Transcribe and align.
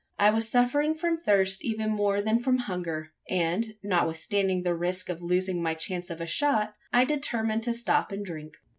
I 0.17 0.31
was 0.31 0.49
suffering 0.49 0.95
from 0.95 1.15
thirst 1.15 1.63
even 1.63 1.91
more 1.91 2.23
than 2.23 2.41
from 2.41 2.57
hunger; 2.57 3.13
and, 3.29 3.75
notwithstanding 3.83 4.63
the 4.63 4.73
risk 4.73 5.09
of 5.09 5.21
losing 5.21 5.61
my 5.61 5.75
chance 5.75 6.09
of 6.09 6.19
a 6.19 6.25
shot, 6.25 6.73
I 6.91 7.05
determined 7.05 7.61
to 7.65 7.73
stop 7.75 8.11
and 8.11 8.25
drink. 8.25 8.55